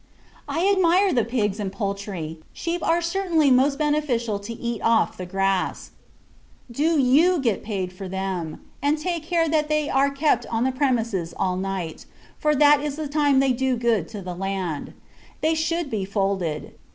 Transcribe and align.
I 0.49 0.67
admire 0.75 1.13
the 1.13 1.23
pigs 1.23 1.59
and 1.59 1.71
poultry. 1.71 2.39
Sheep 2.53 2.81
are 2.83 3.03
certainly 3.03 3.51
most 3.51 3.77
beneficial 3.77 4.39
to 4.39 4.53
eat 4.53 4.81
off 4.81 5.15
the 5.15 5.27
grass. 5.27 5.91
Do 6.71 6.99
you 6.99 7.39
get 7.39 7.61
paid 7.63 7.93
for 7.93 8.09
them; 8.09 8.61
and 8.81 8.97
take 8.97 9.21
care 9.21 9.47
that 9.47 9.67
they 9.69 9.91
are 9.91 10.09
kept 10.09 10.47
on 10.47 10.63
the 10.63 10.71
premises 10.71 11.35
all 11.37 11.55
night, 11.55 12.07
for 12.39 12.55
that 12.55 12.81
is 12.81 12.95
the 12.95 13.07
time 13.07 13.39
they 13.39 13.53
do 13.53 13.77
good 13.77 14.07
to 14.07 14.23
the 14.23 14.33
land. 14.33 14.93
They 15.41 15.53
should 15.53 15.91
be 15.91 16.03
folded. 16.03 16.73